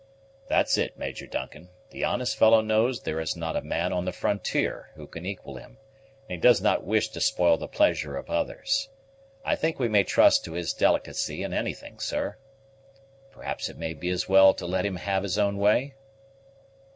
"That's 0.47 0.79
it, 0.79 0.97
Major 0.97 1.27
Duncan; 1.27 1.69
the 1.91 2.03
honest 2.03 2.35
fellow 2.35 2.61
knows 2.61 3.03
there 3.03 3.19
is 3.19 3.35
not 3.35 3.55
a 3.55 3.61
man 3.61 3.93
on 3.93 4.05
the 4.05 4.11
frontier 4.11 4.89
who 4.95 5.05
can 5.05 5.27
equal 5.27 5.57
him, 5.57 5.77
and 6.27 6.37
he 6.37 6.37
does 6.37 6.59
not 6.59 6.83
wish 6.83 7.09
to 7.09 7.21
spoil 7.21 7.55
the 7.57 7.67
pleasure 7.67 8.17
of 8.17 8.27
others. 8.27 8.89
I 9.45 9.55
think 9.55 9.77
we 9.77 9.87
may 9.87 10.03
trust 10.03 10.43
to 10.45 10.53
his 10.53 10.73
delicacy 10.73 11.43
in 11.43 11.53
anything, 11.53 11.99
sir. 11.99 12.37
Perhaps 13.29 13.69
it 13.69 13.77
may 13.77 13.93
be 13.93 14.09
as 14.09 14.27
well 14.27 14.55
to 14.55 14.65
let 14.65 14.87
him 14.87 14.95
have 14.95 15.21
his 15.21 15.37
own 15.37 15.57
way?" 15.57 15.93